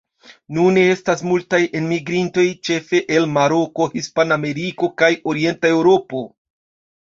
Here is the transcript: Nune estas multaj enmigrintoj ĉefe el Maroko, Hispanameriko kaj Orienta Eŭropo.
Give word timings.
Nune 0.57 0.83
estas 0.93 1.19
multaj 1.31 1.59
enmigrintoj 1.79 2.45
ĉefe 2.69 3.01
el 3.17 3.29
Maroko, 3.35 3.87
Hispanameriko 3.93 4.91
kaj 5.03 5.11
Orienta 5.35 5.71
Eŭropo. 5.77 6.25